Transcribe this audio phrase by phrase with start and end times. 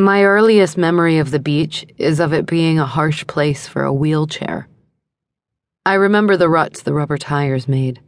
[0.00, 3.92] My earliest memory of the beach is of it being a harsh place for a
[3.92, 4.68] wheelchair.
[5.84, 8.00] I remember the ruts the rubber tires made,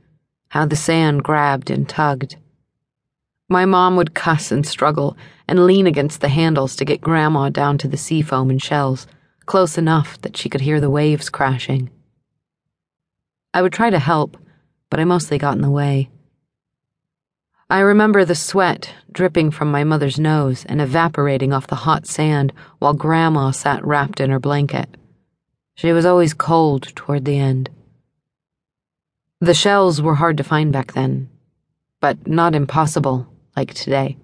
[0.50, 2.36] how the sand grabbed and tugged.
[3.48, 5.16] My mom would cuss and struggle
[5.48, 9.08] and lean against the handles to get Grandma down to the sea foam and shells,
[9.46, 11.90] close enough that she could hear the waves crashing.
[13.52, 14.36] I would try to help,
[14.90, 16.08] but I mostly got in the way.
[17.70, 22.52] I remember the sweat dripping from my mother's nose and evaporating off the hot sand
[22.80, 24.88] while Grandma sat wrapped in her blanket.
[25.76, 27.70] She was always cold toward the end.
[29.40, 31.28] The shells were hard to find back then,
[32.00, 34.16] but not impossible like today.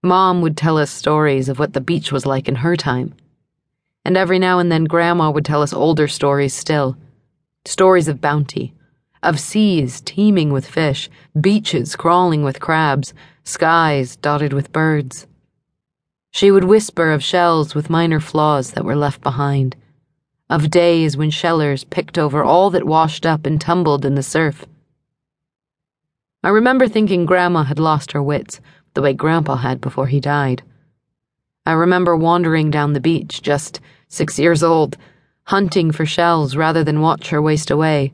[0.00, 3.12] Mom would tell us stories of what the beach was like in her time.
[4.04, 6.96] And every now and then, Grandma would tell us older stories still
[7.64, 8.72] stories of bounty
[9.22, 13.12] of seas teeming with fish, beaches crawling with crabs,
[13.44, 15.26] skies dotted with birds.
[16.30, 19.76] She would whisper of shells with minor flaws that were left behind,
[20.48, 24.64] of days when shellers picked over all that washed up and tumbled in the surf.
[26.42, 28.60] I remember thinking Grandma had lost her wits,
[28.94, 30.62] the way Grandpa had before he died.
[31.66, 34.96] I remember wandering down the beach, just six years old,
[35.44, 38.12] hunting for shells rather than watch her waste away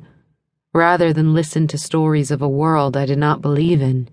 [0.77, 4.08] rather than listen to stories of a world I did not believe in,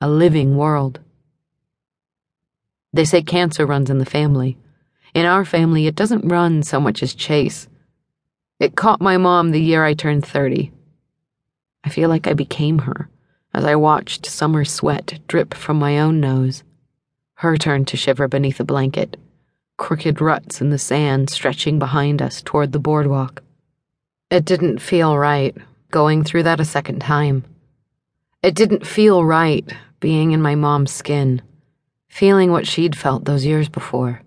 [0.00, 0.98] a living world.
[2.92, 4.56] They say cancer runs in the family.
[5.14, 7.68] In our family, it doesn't run so much as chase.
[8.58, 10.72] It caught my mom the year I turned 30.
[11.84, 13.10] I feel like I became her
[13.52, 16.64] as I watched summer sweat drip from my own nose.
[17.34, 19.18] Her turn to shiver beneath a blanket,
[19.76, 23.42] crooked ruts in the sand stretching behind us toward the boardwalk.
[24.30, 25.54] It didn't feel right
[25.90, 27.44] going through that a second time.
[28.42, 31.42] It didn't feel right being in my mom's skin,
[32.08, 34.22] feeling what she'd felt those years before.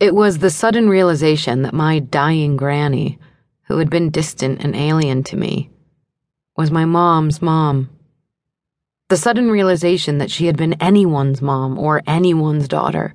[0.00, 3.18] It was the sudden realization that my dying granny,
[3.64, 5.70] who had been distant and alien to me,
[6.56, 7.90] was my mom's mom.
[9.08, 13.14] The sudden realization that she had been anyone's mom or anyone's daughter.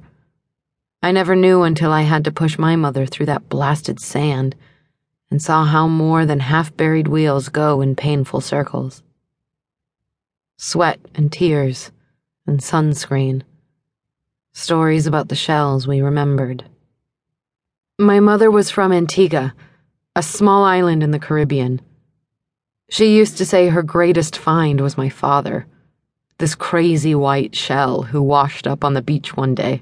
[1.01, 4.55] I never knew until I had to push my mother through that blasted sand
[5.33, 9.01] and saw how more than half buried wheels go in painful circles.
[10.57, 11.91] Sweat and tears
[12.45, 13.41] and sunscreen.
[14.51, 16.65] Stories about the shells we remembered.
[17.97, 19.55] My mother was from Antigua,
[20.15, 21.81] a small island in the Caribbean.
[22.91, 25.65] She used to say her greatest find was my father,
[26.37, 29.81] this crazy white shell who washed up on the beach one day.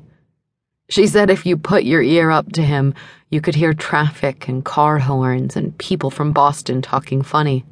[0.88, 2.94] She said if you put your ear up to him,
[3.32, 7.64] you could hear traffic and car horns and people from Boston talking funny.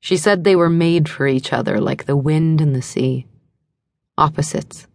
[0.00, 3.26] She said they were made for each other like the wind and the sea.
[4.16, 4.86] Opposites,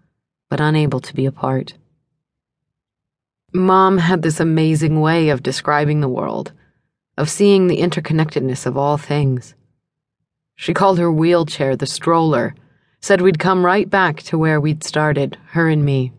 [0.49, 1.73] but unable to be apart.
[3.53, 6.53] Mom had this amazing way of describing the world,
[7.17, 9.53] of seeing the interconnectedness of all things.
[10.55, 12.55] She called her wheelchair the stroller,
[13.01, 16.13] said we'd come right back to where we'd started, her and me.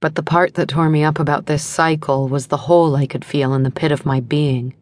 [0.00, 3.24] But the part that tore me up about this cycle was the hole I could
[3.24, 4.74] feel in the pit of my being.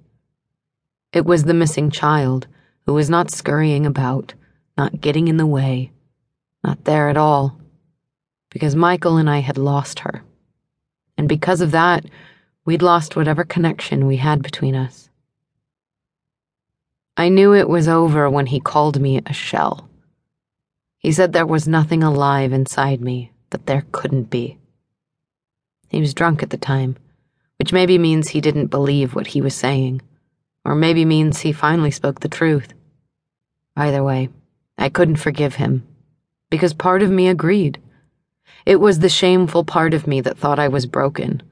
[1.12, 2.47] It was the missing child
[2.84, 4.34] who was not scurrying about,
[4.76, 5.91] not getting in the way,
[6.62, 7.59] not there at all,
[8.50, 10.22] because Michael and I had lost her.
[11.16, 12.05] And because of that,
[12.66, 15.09] we'd lost whatever connection we had between us.
[17.16, 19.88] I knew it was over when he called me a shell.
[20.99, 24.59] He said there was nothing alive inside me that there couldn't be.
[25.89, 26.97] He was drunk at the time,
[27.59, 30.03] which maybe means he didn't believe what he was saying,
[30.65, 32.75] or maybe means he finally spoke the truth.
[33.77, 34.29] Either way,
[34.79, 35.87] I couldn't forgive him,
[36.51, 37.81] because part of me agreed.
[38.65, 41.43] It was the shameful part of me that thought I was broken,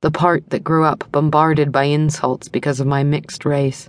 [0.00, 3.88] the part that grew up bombarded by insults because of my mixed race,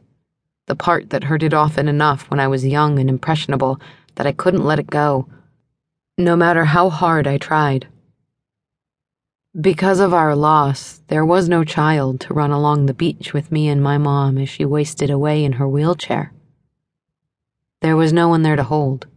[0.68, 3.80] the part that hurt it often enough when I was young and impressionable
[4.16, 5.28] that I couldn't let it go,
[6.18, 7.88] no matter how hard I tried.
[9.60, 13.68] Because of our loss, there was no child to run along the beach with me
[13.68, 16.32] and my mom as she wasted away in her wheelchair.
[17.82, 19.08] There was no one there to hold.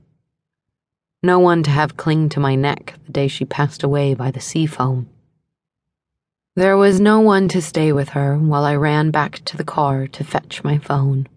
[1.22, 4.40] No one to have cling to my neck the day she passed away by the
[4.40, 5.10] sea foam.
[6.56, 10.06] There was no one to stay with her while I ran back to the car
[10.06, 11.28] to fetch my phone.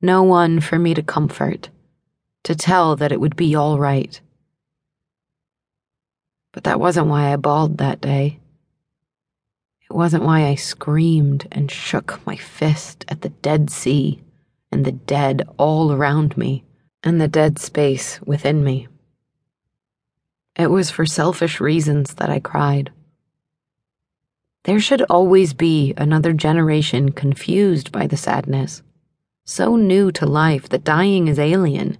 [0.00, 1.68] No one for me to comfort,
[2.42, 4.20] to tell that it would be all right
[6.52, 8.38] but that wasn't why I bawled that day.
[9.90, 14.22] It wasn't why I screamed and shook my fist at the dead sea
[14.70, 16.64] and the dead all around me
[17.02, 18.88] and the dead space within me.
[20.56, 22.92] It was for selfish reasons that I cried.
[24.64, 28.82] There should always be another generation confused by the sadness,
[29.44, 31.98] so new to life that dying is alien,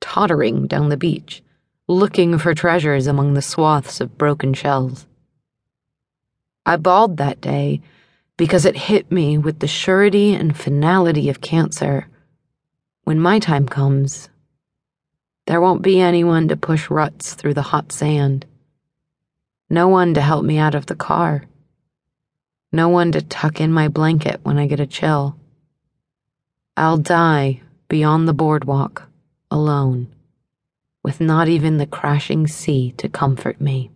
[0.00, 1.42] tottering down the beach,
[1.88, 5.06] looking for treasures among the swaths of broken shells.
[6.64, 7.80] I bawled that day
[8.36, 12.06] because it hit me with the surety and finality of cancer.
[13.04, 14.28] When my time comes,
[15.46, 18.44] there won't be anyone to push ruts through the hot sand,
[19.70, 21.44] no one to help me out of the car.
[22.72, 25.36] No one to tuck in my blanket when I get a chill.
[26.74, 29.02] I'll die beyond the boardwalk,
[29.50, 30.08] alone,
[31.08, 33.90] with not even the crashing sea to comfort me.